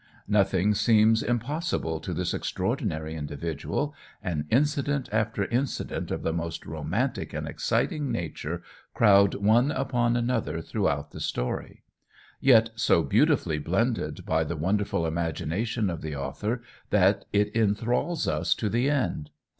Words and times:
Nothing 0.27 0.73
seems 0.73 1.21
impossible 1.21 1.99
to 1.99 2.11
this 2.11 2.33
extraordinary 2.33 3.13
individual, 3.13 3.93
and 4.23 4.45
incident 4.49 5.07
after 5.11 5.45
incident 5.45 6.09
of 6.09 6.23
the 6.23 6.33
most 6.33 6.65
romantic 6.65 7.33
and 7.33 7.47
exciting 7.47 8.11
nature 8.11 8.63
crowd 8.95 9.35
one 9.35 9.69
upon 9.71 10.15
another 10.15 10.59
throughout 10.59 11.11
the 11.11 11.19
story; 11.19 11.83
yet 12.39 12.71
so 12.75 13.03
beautifully 13.03 13.59
blended 13.59 14.25
by 14.25 14.43
the 14.43 14.55
wonderful 14.57 15.05
imagination 15.05 15.87
of 15.87 16.01
the 16.01 16.15
author, 16.15 16.63
that 16.89 17.25
it 17.31 17.55
enthrals 17.55 18.27
us 18.27 18.55
to 18.55 18.69
the 18.69 18.89
end. 18.89 19.29